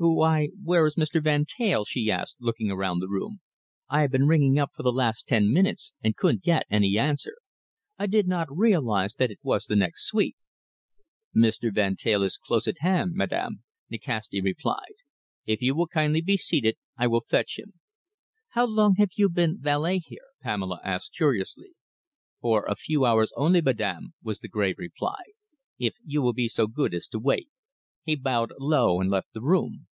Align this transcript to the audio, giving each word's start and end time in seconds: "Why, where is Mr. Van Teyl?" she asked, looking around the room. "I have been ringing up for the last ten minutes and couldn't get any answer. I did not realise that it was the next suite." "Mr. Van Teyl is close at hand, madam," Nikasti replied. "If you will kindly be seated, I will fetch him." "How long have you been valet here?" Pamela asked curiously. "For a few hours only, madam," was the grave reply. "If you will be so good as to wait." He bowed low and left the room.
"Why, 0.00 0.50
where 0.62 0.86
is 0.86 0.94
Mr. 0.94 1.20
Van 1.20 1.44
Teyl?" 1.44 1.84
she 1.84 2.08
asked, 2.08 2.36
looking 2.38 2.70
around 2.70 3.00
the 3.00 3.08
room. 3.08 3.40
"I 3.88 4.02
have 4.02 4.12
been 4.12 4.28
ringing 4.28 4.56
up 4.56 4.70
for 4.76 4.84
the 4.84 4.92
last 4.92 5.26
ten 5.26 5.52
minutes 5.52 5.92
and 6.04 6.16
couldn't 6.16 6.44
get 6.44 6.68
any 6.70 6.96
answer. 6.96 7.34
I 7.98 8.06
did 8.06 8.28
not 8.28 8.46
realise 8.48 9.14
that 9.14 9.32
it 9.32 9.40
was 9.42 9.64
the 9.66 9.74
next 9.74 10.06
suite." 10.06 10.36
"Mr. 11.34 11.74
Van 11.74 11.96
Teyl 11.96 12.22
is 12.22 12.38
close 12.38 12.68
at 12.68 12.78
hand, 12.78 13.14
madam," 13.14 13.64
Nikasti 13.90 14.40
replied. 14.40 14.94
"If 15.46 15.62
you 15.62 15.74
will 15.74 15.88
kindly 15.88 16.20
be 16.20 16.36
seated, 16.36 16.76
I 16.96 17.08
will 17.08 17.24
fetch 17.28 17.58
him." 17.58 17.72
"How 18.50 18.66
long 18.66 18.94
have 18.98 19.10
you 19.16 19.28
been 19.28 19.58
valet 19.60 19.98
here?" 19.98 20.28
Pamela 20.40 20.80
asked 20.84 21.16
curiously. 21.16 21.72
"For 22.40 22.64
a 22.66 22.76
few 22.76 23.04
hours 23.04 23.32
only, 23.34 23.60
madam," 23.60 24.14
was 24.22 24.38
the 24.38 24.48
grave 24.48 24.78
reply. 24.78 25.24
"If 25.76 25.96
you 26.04 26.22
will 26.22 26.34
be 26.34 26.46
so 26.46 26.68
good 26.68 26.94
as 26.94 27.08
to 27.08 27.18
wait." 27.18 27.48
He 28.04 28.14
bowed 28.14 28.52
low 28.60 29.00
and 29.02 29.10
left 29.10 29.32
the 29.34 29.42
room. 29.42 29.86